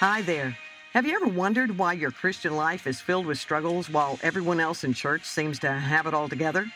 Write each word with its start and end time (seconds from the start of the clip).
Hi 0.00 0.22
there. 0.22 0.56
Have 0.92 1.06
you 1.06 1.16
ever 1.16 1.26
wondered 1.26 1.76
why 1.76 1.94
your 1.94 2.12
Christian 2.12 2.54
life 2.54 2.86
is 2.86 3.00
filled 3.00 3.26
with 3.26 3.36
struggles 3.36 3.90
while 3.90 4.16
everyone 4.22 4.60
else 4.60 4.84
in 4.84 4.94
church 4.94 5.24
seems 5.24 5.58
to 5.58 5.72
have 5.72 6.06
it 6.06 6.14
all 6.14 6.28
together? 6.28 6.66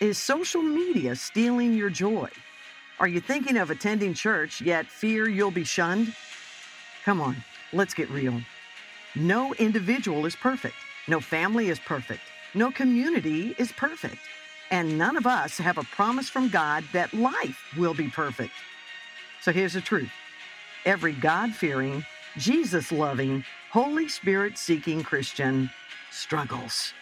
Is 0.00 0.18
social 0.18 0.60
media 0.60 1.14
stealing 1.14 1.74
your 1.74 1.90
joy? 1.90 2.28
Are 2.98 3.06
you 3.06 3.20
thinking 3.20 3.56
of 3.56 3.70
attending 3.70 4.14
church 4.14 4.60
yet 4.60 4.86
fear 4.86 5.28
you'll 5.28 5.52
be 5.52 5.62
shunned? 5.62 6.12
Come 7.04 7.20
on, 7.20 7.36
let's 7.72 7.94
get 7.94 8.10
real. 8.10 8.40
No 9.14 9.54
individual 9.54 10.26
is 10.26 10.34
perfect. 10.34 10.74
No 11.06 11.20
family 11.20 11.68
is 11.68 11.78
perfect. 11.78 12.22
No 12.52 12.72
community 12.72 13.54
is 13.58 13.70
perfect. 13.70 14.18
And 14.72 14.98
none 14.98 15.16
of 15.16 15.24
us 15.24 15.56
have 15.58 15.78
a 15.78 15.84
promise 15.84 16.28
from 16.28 16.48
God 16.48 16.82
that 16.94 17.14
life 17.14 17.62
will 17.78 17.94
be 17.94 18.08
perfect. 18.08 18.54
So 19.40 19.52
here's 19.52 19.74
the 19.74 19.80
truth 19.80 20.10
every 20.84 21.12
God 21.12 21.54
fearing, 21.54 22.04
Jesus 22.36 22.92
loving, 22.92 23.44
Holy 23.72 24.08
Spirit 24.08 24.56
seeking 24.56 25.02
Christian 25.02 25.68
struggles. 26.12 26.92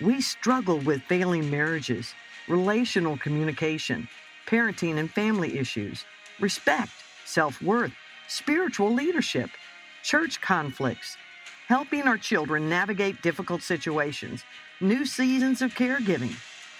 We 0.00 0.20
struggle 0.20 0.78
with 0.80 1.02
failing 1.02 1.50
marriages, 1.50 2.12
relational 2.46 3.16
communication, 3.16 4.06
parenting 4.46 4.98
and 4.98 5.10
family 5.10 5.58
issues, 5.58 6.04
respect, 6.40 6.90
self 7.24 7.62
worth, 7.62 7.92
spiritual 8.28 8.92
leadership, 8.92 9.50
church 10.02 10.40
conflicts, 10.42 11.16
helping 11.68 12.02
our 12.02 12.18
children 12.18 12.68
navigate 12.68 13.22
difficult 13.22 13.62
situations, 13.62 14.44
new 14.80 15.06
seasons 15.06 15.62
of 15.62 15.74
caregiving, 15.74 16.34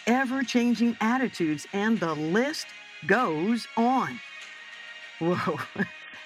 ever 0.06 0.42
changing 0.42 0.96
attitudes, 1.00 1.66
and 1.72 1.98
the 1.98 2.14
list 2.14 2.66
goes 3.06 3.66
on. 3.77 4.20
Whoa, 5.20 5.58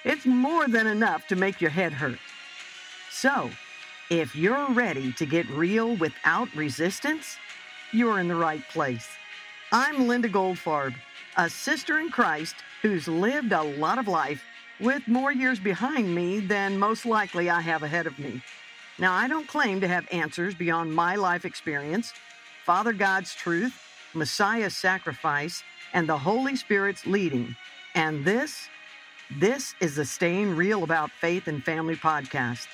it's 0.03 0.25
more 0.25 0.67
than 0.67 0.87
enough 0.87 1.27
to 1.27 1.35
make 1.35 1.61
your 1.61 1.71
head 1.71 1.93
hurt. 1.93 2.19
So, 3.11 3.49
if 4.09 4.35
you're 4.35 4.69
ready 4.71 5.11
to 5.13 5.25
get 5.25 5.47
real 5.49 5.95
without 5.97 6.53
resistance, 6.55 7.37
you're 7.91 8.19
in 8.19 8.27
the 8.27 8.35
right 8.35 8.63
place. 8.69 9.07
I'm 9.71 10.07
Linda 10.07 10.29
Goldfarb, 10.29 10.95
a 11.37 11.49
sister 11.49 11.99
in 11.99 12.09
Christ 12.09 12.55
who's 12.81 13.07
lived 13.07 13.51
a 13.51 13.61
lot 13.61 13.97
of 13.97 14.07
life 14.07 14.41
with 14.79 15.07
more 15.07 15.31
years 15.31 15.59
behind 15.59 16.13
me 16.13 16.39
than 16.39 16.79
most 16.79 17.05
likely 17.05 17.49
I 17.49 17.61
have 17.61 17.83
ahead 17.83 18.07
of 18.07 18.17
me. 18.17 18.41
Now, 18.97 19.13
I 19.13 19.27
don't 19.27 19.47
claim 19.47 19.81
to 19.81 19.87
have 19.87 20.07
answers 20.11 20.55
beyond 20.55 20.93
my 20.93 21.15
life 21.15 21.45
experience, 21.45 22.13
Father 22.65 22.93
God's 22.93 23.33
truth, 23.33 23.79
Messiah's 24.13 24.75
sacrifice, 24.75 25.63
and 25.93 26.07
the 26.07 26.17
Holy 26.17 26.55
Spirit's 26.55 27.05
leading. 27.05 27.55
And 27.95 28.25
this, 28.25 28.67
this 29.37 29.75
is 29.79 29.95
the 29.95 30.05
Staying 30.05 30.55
Real 30.55 30.83
About 30.83 31.11
Faith 31.11 31.47
and 31.47 31.63
Family 31.63 31.95
podcast. 31.95 32.65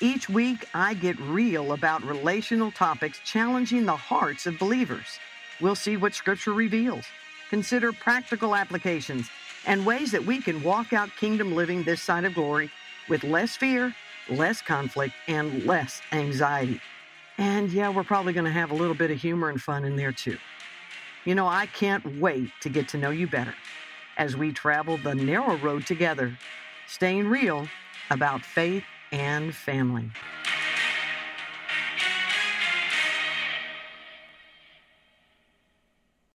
Each 0.00 0.28
week, 0.28 0.68
I 0.74 0.94
get 0.94 1.18
real 1.18 1.72
about 1.72 2.04
relational 2.04 2.70
topics 2.70 3.18
challenging 3.24 3.84
the 3.84 3.96
hearts 3.96 4.46
of 4.46 4.60
believers. 4.60 5.18
We'll 5.60 5.74
see 5.74 5.96
what 5.96 6.14
Scripture 6.14 6.52
reveals, 6.52 7.04
consider 7.50 7.92
practical 7.92 8.54
applications, 8.54 9.28
and 9.66 9.84
ways 9.84 10.12
that 10.12 10.24
we 10.24 10.40
can 10.40 10.62
walk 10.62 10.92
out 10.92 11.10
kingdom 11.18 11.56
living 11.56 11.82
this 11.82 12.00
side 12.00 12.24
of 12.24 12.34
glory 12.34 12.70
with 13.08 13.24
less 13.24 13.56
fear, 13.56 13.92
less 14.30 14.62
conflict, 14.62 15.14
and 15.26 15.66
less 15.66 16.00
anxiety. 16.12 16.80
And 17.38 17.72
yeah, 17.72 17.88
we're 17.88 18.04
probably 18.04 18.32
going 18.32 18.44
to 18.44 18.52
have 18.52 18.70
a 18.70 18.76
little 18.76 18.94
bit 18.94 19.10
of 19.10 19.20
humor 19.20 19.48
and 19.48 19.60
fun 19.60 19.84
in 19.84 19.96
there 19.96 20.12
too. 20.12 20.38
You 21.24 21.34
know, 21.34 21.48
I 21.48 21.66
can't 21.66 22.20
wait 22.20 22.50
to 22.60 22.68
get 22.68 22.86
to 22.90 22.98
know 22.98 23.10
you 23.10 23.26
better 23.26 23.54
as 24.16 24.36
we 24.36 24.52
travel 24.52 24.96
the 24.98 25.14
narrow 25.14 25.56
road 25.56 25.86
together, 25.86 26.36
staying 26.86 27.28
real 27.28 27.68
about 28.10 28.42
faith 28.42 28.84
and 29.10 29.54
family. 29.54 30.10